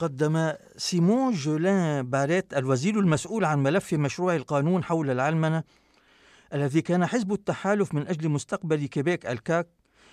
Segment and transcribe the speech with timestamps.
[0.00, 5.64] قدم سيمون جولان باريت الوزير المسؤول عن ملف مشروع القانون حول العلمنة
[6.54, 9.68] الذي كان حزب التحالف من أجل مستقبل كيبيك الكاك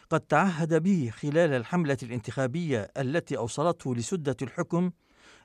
[0.10, 4.92] قد تعهد به خلال الحملة الانتخابية التي أوصلته لسدة الحكم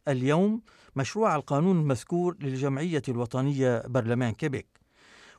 [0.08, 0.62] اليوم
[0.96, 4.78] مشروع القانون المذكور للجمعية الوطنية برلمان كيبيك.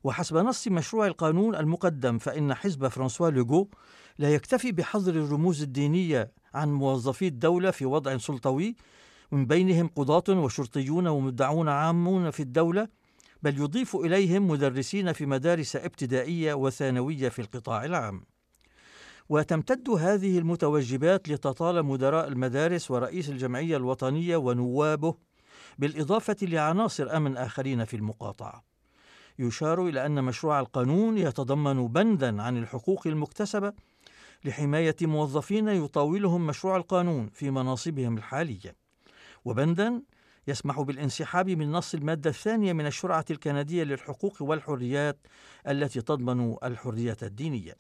[0.04, 3.70] وحسب نص مشروع القانون المقدم فإن حزب فرانسوا لوغو
[4.18, 8.76] لا يكتفي بحظر الرموز الدينية عن موظفي الدولة في وضع سلطوي
[9.32, 12.88] من بينهم قضاة وشرطيون ومدعون عامون في الدولة
[13.44, 18.26] بل يضيف إليهم مدرسين في مدارس ابتدائية وثانوية في القطاع العام.
[19.30, 25.16] وتمتد هذه المتوجبات لتطال مدراء المدارس ورئيس الجمعية الوطنية ونوابه
[25.78, 28.64] بالإضافة لعناصر أمن آخرين في المقاطعة.
[29.40, 33.74] يشار إلى أن مشروع القانون يتضمن بندا عن الحقوق المكتسبة
[34.46, 38.76] لحماية موظفين يطاولهم مشروع القانون في مناصبهم الحالية.
[39.46, 40.02] وبندا
[40.48, 45.28] يسمح بالانسحاب من نص المادة الثانية من الشرعة الكندية للحقوق والحريات
[45.68, 47.78] التي تضمن الحرية الدينية.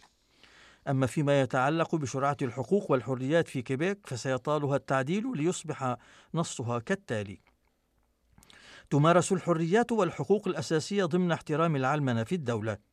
[0.87, 5.95] أما فيما يتعلق بشرعة الحقوق والحريات في كيبيك فسيطالها التعديل ليصبح
[6.33, 7.39] نصها كالتالي.
[8.89, 12.92] تمارس الحريات والحقوق الأساسية ضمن احترام العلمنة في الدولة.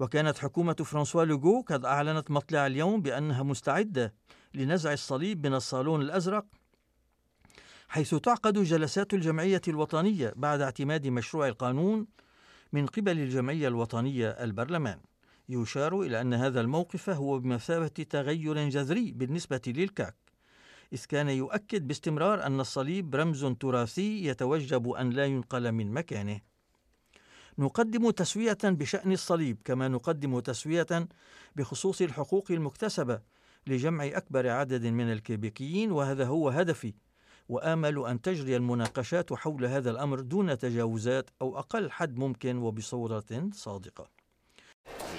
[0.00, 4.14] وكانت حكومة فرانسوا لوغو قد أعلنت مطلع اليوم بأنها مستعدة
[4.54, 6.46] لنزع الصليب من الصالون الأزرق
[7.88, 12.06] حيث تعقد جلسات الجمعية الوطنية بعد اعتماد مشروع القانون
[12.72, 15.00] من قبل الجمعية الوطنية البرلمان.
[15.48, 20.16] يشار إلى أن هذا الموقف هو بمثابة تغير جذري بالنسبة للكاك
[20.92, 26.40] إذ كان يؤكد باستمرار أن الصليب رمز تراثي يتوجب أن لا ينقل من مكانه.
[27.60, 31.08] نقدم تسوية بشأن الصليب كما نقدم تسوية
[31.56, 33.20] بخصوص الحقوق المكتسبة
[33.66, 36.94] لجمع أكبر عدد من الكيبيكيين وهذا هو هدفي
[37.48, 44.20] وآمل أن تجري المناقشات حول هذا الأمر دون تجاوزات أو أقل حد ممكن وبصورة صادقة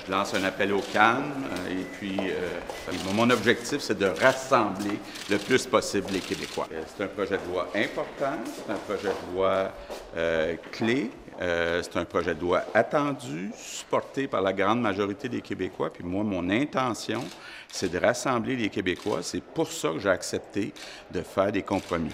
[0.06, 5.00] Je lance un appel au calme euh, et puis euh, mon objectif, c'est de rassembler
[5.30, 6.68] le plus possible les Québécois.
[6.72, 9.72] Euh, c'est un projet de loi important, c'est un projet de loi
[10.18, 15.41] euh, clé, euh, c'est un projet de loi attendu, supporté par la grande majorité des
[15.41, 15.91] Québécois.
[15.91, 17.24] Puis moi, mon intention,
[17.68, 19.24] c'est de rassembler les Québécois.
[19.24, 20.74] C'est pour ça que j'ai accepté
[21.12, 22.13] de faire des compromis.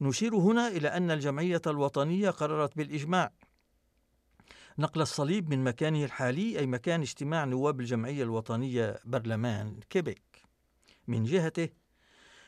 [0.00, 3.30] نشير هنا إلى أن الجمعية الوطنية قررت بالإجماع
[4.78, 10.42] نقل الصليب من مكانه الحالي أي مكان اجتماع نواب الجمعية الوطنية برلمان كيبيك
[11.08, 11.68] من جهته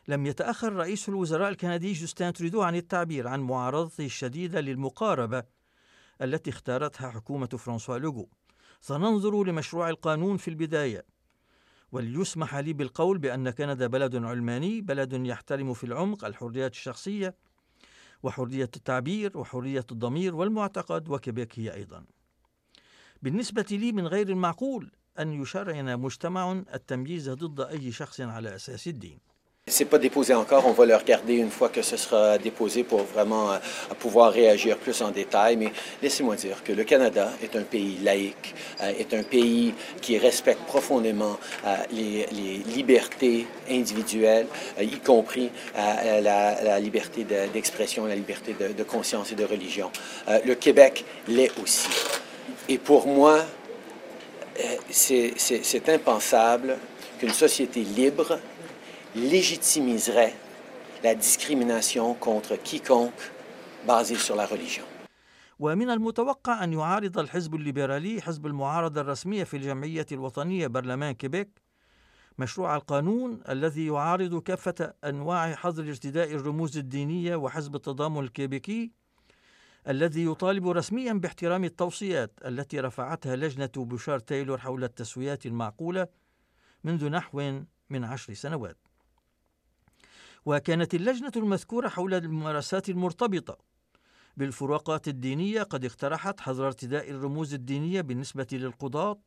[0.09, 5.45] لم يتأخر رئيس الوزراء الكندي جوستين ترودو عن التعبير عن معارضته الشديدة للمقاربة
[6.23, 8.29] التي اختارتها حكومة فرانسوا لوغو.
[8.81, 11.05] سننظر لمشروع القانون في البداية.
[11.93, 17.35] وليسمح لي بالقول بأن كندا بلد علماني بلد يحترم في العمق الحريات الشخصية
[18.23, 22.05] وحرية التعبير وحرية الضمير والمعتقد وكيبيك هي أيضا.
[23.23, 29.34] بالنسبة لي من غير المعقول أن يشرعنا مجتمع التمييز ضد أي شخص على أساس الدين.
[29.67, 33.03] C'est pas déposé encore, on va le regarder une fois que ce sera déposé pour
[33.03, 33.57] vraiment euh,
[33.99, 35.57] pouvoir réagir plus en détail.
[35.57, 39.73] Mais laissez-moi dire que le Canada est un pays laïque, euh, est un pays
[40.03, 42.27] qui respecte profondément euh, les,
[42.77, 44.49] libertés individuelles,
[44.79, 49.91] y compris la, liberté d'expression, la liberté de, conscience et de religion.
[50.45, 51.89] le Québec l'est aussi.
[52.69, 53.41] Et pour moi,
[54.91, 56.77] c'est impensable
[57.19, 58.39] qu'une société libre
[59.15, 60.35] légitimiserait
[61.03, 63.33] la discrimination contre quiconque
[63.87, 64.85] basée sur la religion.
[65.59, 71.49] ومن المتوقع أن يعارض الحزب الليبرالي حزب المعارضة الرسمية في الجمعية الوطنية برلمان كيبيك
[72.39, 78.91] مشروع القانون الذي يعارض كافة أنواع حظر ارتداء الرموز الدينية وحزب التضامن الكيبيكي
[79.89, 86.09] الذي يطالب رسميا باحترام التوصيات التي رفعتها لجنة بوشار تايلور حول التسويات المعقولة
[86.85, 88.77] منذ نحو من عشر سنوات
[90.47, 93.59] وكانت اللجنة المذكورة حول الممارسات المرتبطة
[94.37, 99.19] بالفروقات الدينية قد اقترحت حظر ارتداء الرموز الدينية بالنسبة للقضاة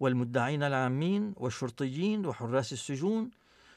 [0.00, 3.30] والمدعين العامين والشرطيين وحراس السجون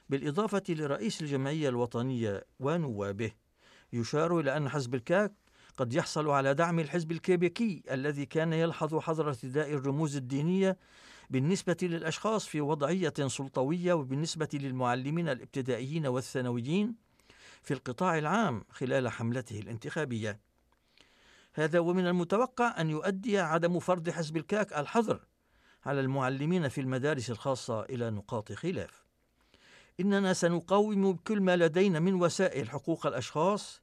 [0.10, 3.32] بالإضافة لرئيس الجمعية الوطنية ونوابه.
[3.94, 5.34] يشار إلى أن حزب الكاك
[5.78, 10.78] قد يحصل على دعم الحزب الكيبيكي الذي كان يلحظ حظر ارتداء الرموز الدينية
[11.32, 16.96] بالنسبة للأشخاص في وضعية سلطوية وبالنسبة للمعلمين الابتدائيين والثانويين
[17.62, 20.40] في القطاع العام خلال حملته الانتخابية.
[21.54, 25.20] هذا ومن المتوقع أن يؤدي عدم فرض حزب الكاك الحظر
[25.86, 29.06] على المعلمين في المدارس الخاصة إلى نقاط خلاف.
[30.00, 33.82] إننا سنقاوم بكل ما لدينا من وسائل حقوق الأشخاص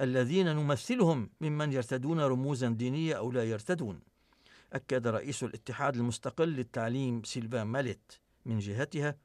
[0.00, 4.00] الذين نمثلهم ممن يرتدون رموزا دينية أو لا يرتدون
[4.72, 8.12] أكد رئيس الاتحاد المستقل للتعليم سيلفان ماليت
[8.46, 9.16] من جهتها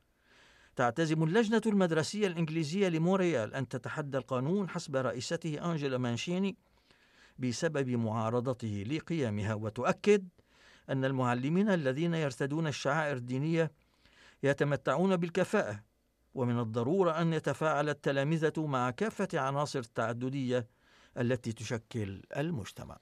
[0.75, 6.57] تعتزم اللجنة المدرسية الإنجليزية لموريال أن تتحدى القانون حسب رئيسته أنجيلا مانشيني
[7.39, 10.27] بسبب معارضته لقيامها وتؤكد
[10.89, 13.71] أن المعلمين الذين يرتدون الشعائر الدينية
[14.43, 15.83] يتمتعون بالكفاءة
[16.33, 20.67] ومن الضرورة أن يتفاعل التلامذة مع كافة عناصر التعددية
[21.17, 22.97] التي تشكل المجتمع.